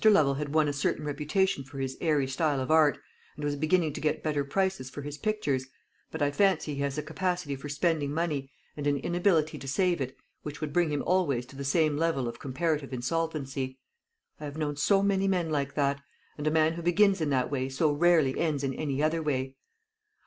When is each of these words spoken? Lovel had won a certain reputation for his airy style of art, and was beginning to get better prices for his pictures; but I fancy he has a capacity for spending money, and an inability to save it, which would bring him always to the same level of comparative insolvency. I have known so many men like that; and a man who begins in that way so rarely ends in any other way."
Lovel 0.03 0.33
had 0.33 0.51
won 0.51 0.67
a 0.67 0.73
certain 0.73 1.05
reputation 1.05 1.63
for 1.63 1.77
his 1.77 1.95
airy 2.01 2.25
style 2.25 2.59
of 2.59 2.71
art, 2.71 2.97
and 3.35 3.45
was 3.45 3.55
beginning 3.55 3.93
to 3.93 4.01
get 4.01 4.23
better 4.23 4.43
prices 4.43 4.89
for 4.89 5.03
his 5.03 5.19
pictures; 5.19 5.67
but 6.09 6.23
I 6.23 6.31
fancy 6.31 6.73
he 6.73 6.81
has 6.81 6.97
a 6.97 7.03
capacity 7.03 7.55
for 7.55 7.69
spending 7.69 8.11
money, 8.11 8.49
and 8.75 8.87
an 8.87 8.97
inability 8.97 9.59
to 9.59 9.67
save 9.67 10.01
it, 10.01 10.17
which 10.41 10.59
would 10.59 10.73
bring 10.73 10.89
him 10.89 11.03
always 11.05 11.45
to 11.45 11.55
the 11.55 11.63
same 11.63 11.97
level 11.97 12.27
of 12.27 12.39
comparative 12.39 12.91
insolvency. 12.91 13.77
I 14.39 14.45
have 14.45 14.57
known 14.57 14.75
so 14.75 15.03
many 15.03 15.27
men 15.27 15.51
like 15.51 15.75
that; 15.75 16.01
and 16.35 16.47
a 16.47 16.49
man 16.49 16.73
who 16.73 16.81
begins 16.81 17.21
in 17.21 17.29
that 17.29 17.51
way 17.51 17.69
so 17.69 17.91
rarely 17.91 18.39
ends 18.39 18.63
in 18.63 18.73
any 18.73 19.03
other 19.03 19.21
way." 19.21 19.53